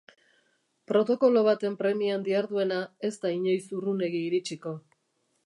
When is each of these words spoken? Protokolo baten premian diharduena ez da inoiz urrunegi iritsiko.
Protokolo 0.91 1.43
baten 1.47 1.75
premian 1.81 2.25
diharduena 2.29 2.81
ez 3.11 3.13
da 3.27 3.35
inoiz 3.37 3.61
urrunegi 3.81 4.25
iritsiko. 4.33 4.75